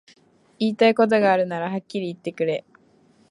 [0.57, 2.65] 言いたいことがあるならはっきり言ってくれ